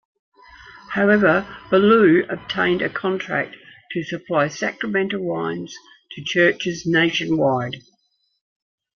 However, 0.93 1.45
Beaulieu 1.69 2.25
obtained 2.27 2.81
a 2.81 2.89
contract 2.89 3.55
to 3.91 4.03
supply 4.03 4.47
sacramental 4.47 5.23
wine 5.23 5.67
to 5.67 6.23
churches 6.23 6.87
nationwide. 6.87 7.75